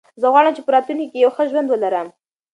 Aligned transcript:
زه 0.21 0.25
غواړم 0.33 0.53
چې 0.55 0.61
په 0.65 0.71
راتلونکي 0.75 1.07
کې 1.11 1.17
یو 1.23 1.31
ښه 1.35 1.43
ژوند 1.49 1.67
ولرم. 1.69 2.07